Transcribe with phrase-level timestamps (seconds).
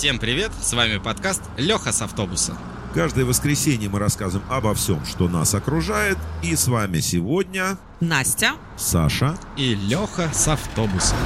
[0.00, 2.56] Всем привет, с вами подкаст Леха с автобуса.
[2.94, 6.16] Каждое воскресенье мы рассказываем обо всем, что нас окружает.
[6.42, 8.52] И с вами сегодня Настя.
[8.78, 9.38] Саша.
[9.58, 11.16] И Леха с автобуса.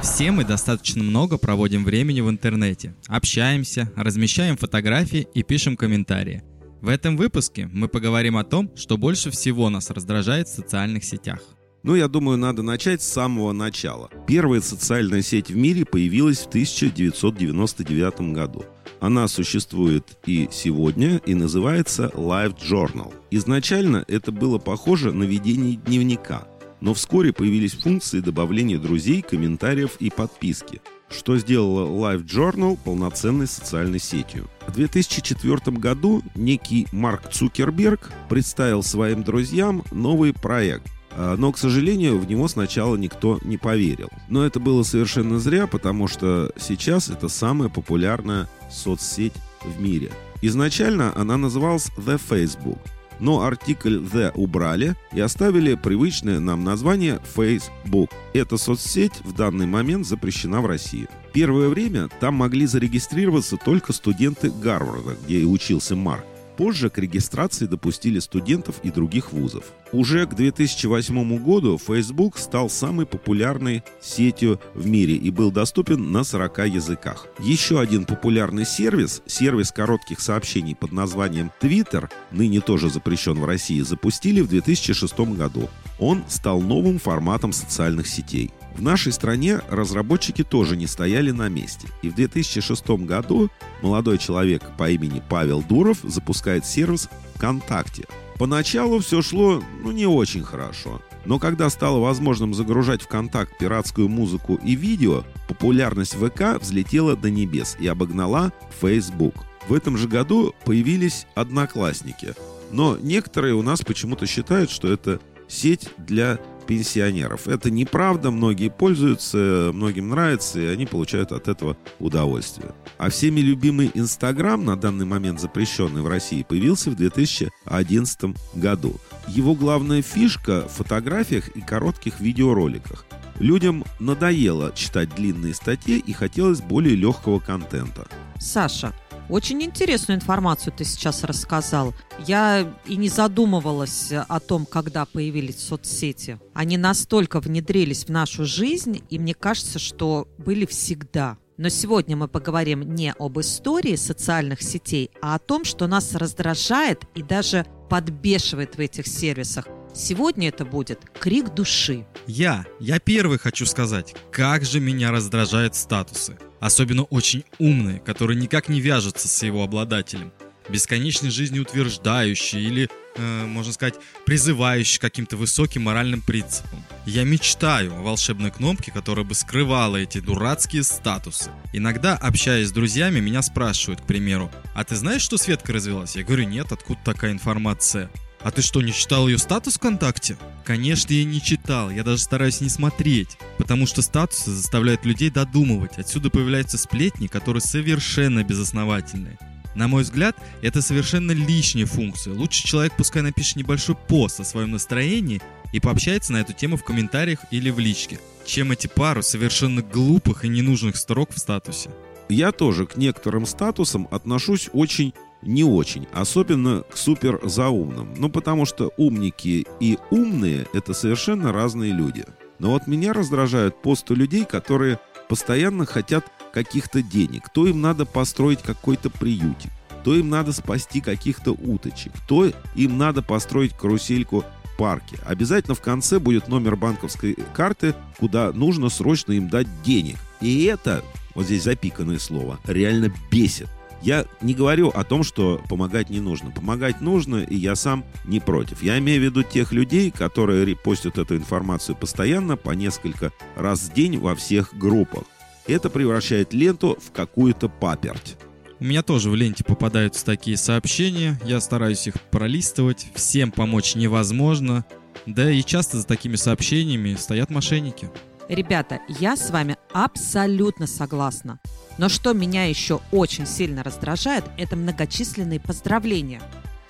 [0.00, 2.94] Все мы достаточно много проводим времени в интернете.
[3.08, 6.44] Общаемся, размещаем фотографии и пишем комментарии.
[6.80, 11.40] В этом выпуске мы поговорим о том, что больше всего нас раздражает в социальных сетях.
[11.82, 14.08] Ну, я думаю, надо начать с самого начала.
[14.28, 18.64] Первая социальная сеть в мире появилась в 1999 году.
[19.00, 23.12] Она существует и сегодня, и называется Live Journal.
[23.32, 26.46] Изначально это было похоже на ведение дневника,
[26.80, 33.98] но вскоре появились функции добавления друзей, комментариев и подписки, что сделало Live Journal полноценной социальной
[33.98, 34.48] сетью.
[34.68, 42.26] В 2004 году некий Марк Цукерберг представил своим друзьям новый проект но, к сожалению, в
[42.26, 44.08] него сначала никто не поверил.
[44.28, 50.10] Но это было совершенно зря, потому что сейчас это самая популярная соцсеть в мире.
[50.40, 52.78] Изначально она называлась The Facebook,
[53.20, 58.10] но артикль The убрали и оставили привычное нам название Facebook.
[58.34, 61.08] Эта соцсеть в данный момент запрещена в России.
[61.32, 66.24] Первое время там могли зарегистрироваться только студенты Гарварда, где и учился Марк.
[66.62, 69.64] Позже к регистрации допустили студентов и других вузов.
[69.90, 76.22] Уже к 2008 году Facebook стал самой популярной сетью в мире и был доступен на
[76.22, 77.26] 40 языках.
[77.40, 83.80] Еще один популярный сервис, сервис коротких сообщений под названием Twitter, ныне тоже запрещен в России,
[83.80, 85.68] запустили в 2006 году.
[85.98, 88.52] Он стал новым форматом социальных сетей.
[88.74, 91.88] В нашей стране разработчики тоже не стояли на месте.
[92.00, 93.50] И в 2006 году
[93.82, 98.04] молодой человек по имени Павел Дуров запускает сервис ВКонтакте.
[98.38, 101.00] Поначалу все шло, ну, не очень хорошо.
[101.24, 107.30] Но когда стало возможным загружать в контакт пиратскую музыку и видео, популярность ВК взлетела до
[107.30, 109.34] небес и обогнала Facebook.
[109.68, 112.34] В этом же году появились одноклассники.
[112.72, 117.48] Но некоторые у нас почему-то считают, что это сеть для пенсионеров.
[117.48, 122.72] Это неправда, многие пользуются, многим нравится, и они получают от этого удовольствие.
[122.98, 128.96] А всеми любимый Инстаграм, на данный момент запрещенный в России, появился в 2011 году.
[129.28, 133.04] Его главная фишка в фотографиях и коротких видеороликах.
[133.38, 138.06] Людям надоело читать длинные статьи и хотелось более легкого контента.
[138.38, 138.92] Саша,
[139.32, 141.94] очень интересную информацию ты сейчас рассказал.
[142.26, 146.38] Я и не задумывалась о том, когда появились соцсети.
[146.52, 151.38] Они настолько внедрились в нашу жизнь, и мне кажется, что были всегда.
[151.56, 157.04] Но сегодня мы поговорим не об истории социальных сетей, а о том, что нас раздражает
[157.14, 159.66] и даже подбешивает в этих сервисах.
[159.94, 162.06] Сегодня это будет крик души.
[162.26, 166.36] Я, я первый хочу сказать, как же меня раздражают статусы.
[166.62, 170.32] Особенно очень умные, которые никак не вяжутся с его обладателем.
[170.68, 176.84] Бесконечной жизнеутверждающие или, э, можно сказать, призывающие каким-то высоким моральным принципам.
[177.04, 181.50] Я мечтаю о волшебной кнопке, которая бы скрывала эти дурацкие статусы.
[181.72, 186.22] Иногда, общаясь с друзьями, меня спрашивают, к примеру, «А ты знаешь, что Светка развелась?» Я
[186.22, 188.08] говорю, «Нет, откуда такая информация?»
[188.44, 190.36] А ты что, не читал ее статус ВКонтакте?
[190.64, 195.98] Конечно, я не читал, я даже стараюсь не смотреть, потому что статусы заставляют людей додумывать.
[195.98, 199.38] Отсюда появляются сплетни, которые совершенно безосновательные.
[199.74, 202.34] На мой взгляд, это совершенно лишняя функция.
[202.34, 205.40] Лучше человек пускай напишет небольшой пост о своем настроении
[205.72, 210.44] и пообщается на эту тему в комментариях или в личке, чем эти пару совершенно глупых
[210.44, 211.90] и ненужных строк в статусе.
[212.28, 218.14] Я тоже к некоторым статусам отношусь очень не очень, особенно к супер заумным.
[218.16, 222.24] Ну, потому что умники и умные— это совершенно разные люди.
[222.58, 224.98] Но вот меня раздражают посты людей, которые
[225.28, 227.48] постоянно хотят каких-то денег.
[227.52, 229.70] То им надо построить какой-то приютик,
[230.04, 235.16] то им надо спасти каких-то уточек, то им надо построить карусельку в парке.
[235.26, 240.16] Обязательно в конце будет номер банковской карты, куда нужно срочно им дать денег.
[240.40, 241.02] И это,
[241.34, 243.68] вот здесь запиканное слово, реально бесит.
[244.02, 246.50] Я не говорю о том, что помогать не нужно.
[246.50, 248.82] Помогать нужно, и я сам не против.
[248.82, 253.94] Я имею в виду тех людей, которые репостят эту информацию постоянно, по несколько раз в
[253.94, 255.22] день во всех группах.
[255.68, 258.36] Это превращает ленту в какую-то паперть.
[258.80, 264.84] У меня тоже в ленте попадаются такие сообщения, я стараюсь их пролистывать, всем помочь невозможно,
[265.24, 268.10] да и часто за такими сообщениями стоят мошенники.
[268.48, 271.60] Ребята, я с вами абсолютно согласна.
[271.98, 276.42] Но что меня еще очень сильно раздражает, это многочисленные поздравления.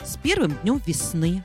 [0.02, 1.44] С первым днем весны,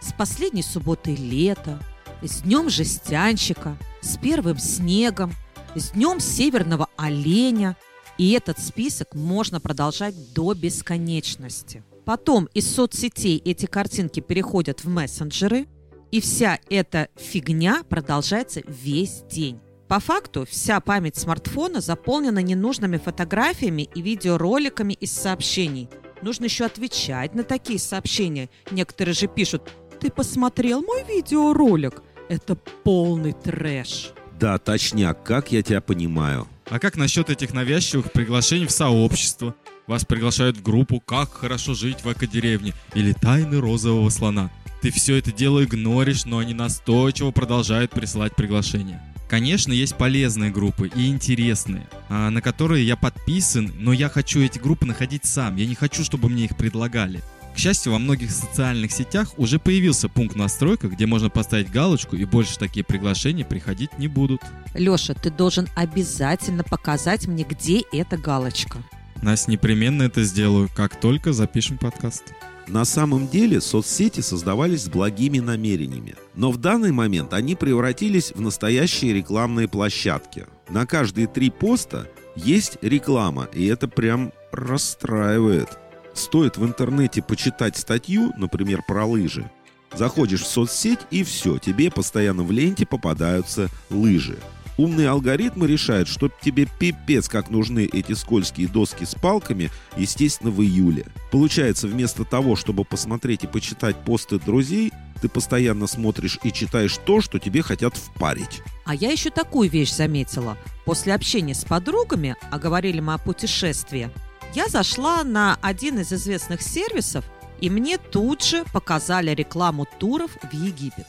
[0.00, 1.78] с последней субботой лета,
[2.22, 5.32] с днем жестянщика, с первым снегом.
[5.74, 7.76] с Днем Северного Оленя.
[8.16, 11.84] И этот список можно продолжать до бесконечности.
[12.04, 15.66] Потом из соцсетей эти картинки переходят в мессенджеры,
[16.10, 19.60] и вся эта фигня продолжается весь день.
[19.88, 25.88] По факту вся память смартфона заполнена ненужными фотографиями и видеороликами из сообщений.
[26.20, 28.50] Нужно еще отвечать на такие сообщения.
[28.70, 29.70] Некоторые же пишут
[30.00, 34.12] «Ты посмотрел мой видеоролик?» Это полный трэш.
[34.38, 36.46] Да, точняк, как я тебя понимаю.
[36.68, 39.54] А как насчет этих навязчивых приглашений в сообщество?
[39.86, 44.50] Вас приглашают в группу «Как хорошо жить в экодеревне» или «Тайны розового слона».
[44.80, 49.02] Ты все это дело игноришь, но они настойчиво продолжают присылать приглашения.
[49.28, 54.58] Конечно, есть полезные группы и интересные, а, на которые я подписан, но я хочу эти
[54.58, 55.56] группы находить сам.
[55.56, 57.22] Я не хочу, чтобы мне их предлагали.
[57.54, 62.24] К счастью, во многих социальных сетях уже появился пункт настройка, где можно поставить галочку и
[62.24, 64.40] больше такие приглашения приходить не будут.
[64.74, 68.78] Леша, ты должен обязательно показать мне, где эта галочка.
[69.22, 72.32] Настя, непременно это сделаю, как только запишем подкаст.
[72.68, 76.16] На самом деле соцсети создавались с благими намерениями.
[76.34, 80.46] Но в данный момент они превратились в настоящие рекламные площадки.
[80.68, 82.06] На каждые три поста
[82.36, 85.78] есть реклама, и это прям расстраивает.
[86.12, 89.50] Стоит в интернете почитать статью, например, про лыжи.
[89.94, 94.38] Заходишь в соцсеть и все, тебе постоянно в ленте попадаются лыжи.
[94.78, 100.62] Умные алгоритмы решают, что тебе пипец как нужны эти скользкие доски с палками, естественно, в
[100.62, 101.04] июле.
[101.32, 107.20] Получается, вместо того, чтобы посмотреть и почитать посты друзей, ты постоянно смотришь и читаешь то,
[107.20, 108.62] что тебе хотят впарить.
[108.84, 110.56] А я еще такую вещь заметила.
[110.84, 114.10] После общения с подругами, а говорили мы о путешествии,
[114.54, 117.24] я зашла на один из известных сервисов,
[117.60, 121.08] и мне тут же показали рекламу туров в Египет.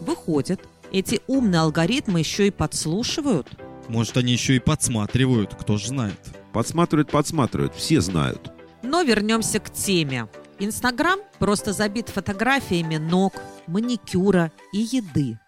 [0.00, 0.60] Выходит,
[0.92, 3.48] эти умные алгоритмы еще и подслушивают?
[3.88, 6.18] Может, они еще и подсматривают, кто же знает.
[6.52, 8.52] Подсматривают, подсматривают, все знают.
[8.82, 10.28] Но вернемся к теме.
[10.58, 13.34] Инстаграм просто забит фотографиями ног,
[13.66, 15.38] маникюра и еды.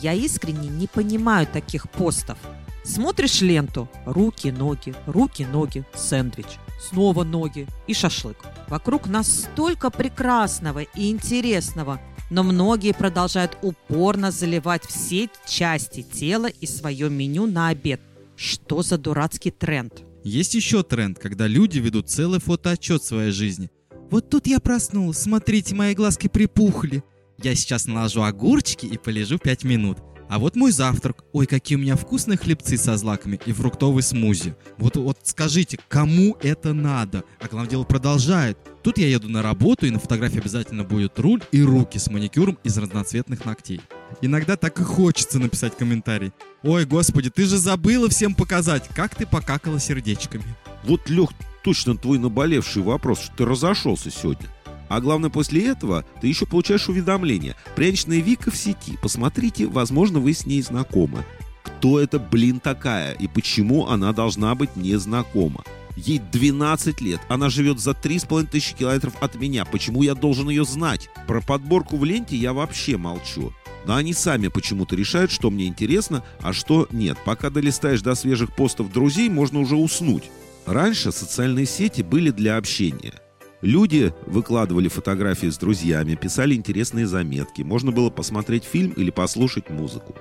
[0.00, 2.38] Я искренне не понимаю таких постов.
[2.84, 6.46] Смотришь ленту– руки, ноги, руки, ноги, сэндвич,
[6.80, 8.38] снова ноги и шашлык.
[8.68, 16.66] Вокруг нас столько прекрасного и интересного, но многие продолжают упорно заливать все части тела и
[16.66, 18.00] свое меню на обед.
[18.36, 20.02] Что за дурацкий тренд?
[20.24, 23.70] Есть еще тренд, когда люди ведут целый фотоотчет своей жизни.
[24.10, 27.02] Вот тут я проснулся, смотрите, мои глазки припухли.
[27.42, 29.98] Я сейчас наложу огурчики и полежу 5 минут.
[30.30, 31.24] А вот мой завтрак.
[31.32, 34.54] Ой, какие у меня вкусные хлебцы со злаками и фруктовый смузи.
[34.78, 37.24] Вот, вот скажите, кому это надо?
[37.40, 38.56] А главное дело продолжает.
[38.84, 42.58] Тут я еду на работу, и на фотографии обязательно будет руль и руки с маникюром
[42.62, 43.80] из разноцветных ногтей.
[44.22, 46.32] Иногда так и хочется написать комментарий.
[46.62, 50.44] Ой, господи, ты же забыла всем показать, как ты покакала сердечками.
[50.84, 51.30] Вот, Лех,
[51.64, 54.46] точно твой наболевший вопрос, что ты разошелся сегодня.
[54.90, 57.54] А главное, после этого ты еще получаешь уведомление.
[57.76, 58.98] Пряничная Вика в сети.
[59.00, 61.24] Посмотрите, возможно, вы с ней знакомы.
[61.62, 63.12] Кто это, блин, такая?
[63.12, 65.62] И почему она должна быть незнакома?
[65.94, 69.64] Ей 12 лет, она живет за 3,5 тысячи километров от меня.
[69.64, 71.08] Почему я должен ее знать?
[71.28, 73.52] Про подборку в ленте я вообще молчу.
[73.86, 77.16] Но они сами почему-то решают, что мне интересно, а что нет.
[77.24, 80.24] Пока долистаешь до свежих постов друзей, можно уже уснуть.
[80.66, 83.14] Раньше социальные сети были для общения–
[83.62, 90.14] Люди выкладывали фотографии с друзьями, писали интересные заметки, можно было посмотреть фильм или послушать музыку.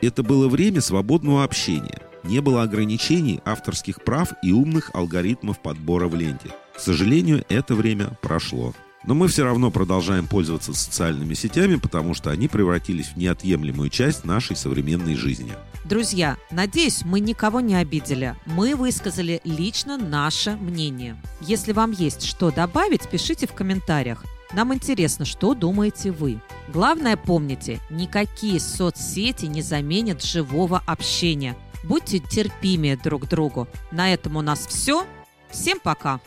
[0.00, 2.00] Это было время свободного общения.
[2.22, 6.50] Не было ограничений авторских прав и умных алгоритмов подбора в ленте.
[6.74, 8.74] К сожалению, это время прошло.
[9.06, 14.24] Но мы все равно продолжаем пользоваться социальными сетями, потому что они превратились в неотъемлемую часть
[14.24, 15.52] нашей современной жизни.
[15.84, 18.34] Друзья, надеюсь, мы никого не обидели.
[18.46, 21.20] Мы высказали лично наше мнение.
[21.42, 24.24] Если вам есть что добавить, пишите в комментариях.
[24.54, 26.40] Нам интересно, что думаете вы.
[26.68, 31.56] Главное помните, никакие соцсети не заменят живого общения.
[31.82, 33.68] Будьте терпимее друг к другу.
[33.90, 35.06] На этом у нас все.
[35.50, 36.20] Всем пока!